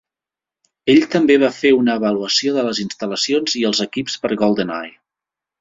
Ell 0.93 1.03
també 1.15 1.35
va 1.43 1.51
fer 1.57 1.73
una 1.81 1.99
avaluació 2.01 2.55
de 2.57 2.65
les 2.71 2.81
instal·lacions 2.87 3.59
i 3.63 3.65
els 3.71 3.85
equips 3.89 4.21
per 4.25 4.37
Goldeneye. 4.45 4.99